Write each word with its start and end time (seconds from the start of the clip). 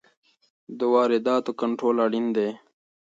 د 0.77 0.79
وارداتو 0.93 1.51
کنټرول 1.61 1.97
اړین 2.05 2.25
دی. 2.35 2.49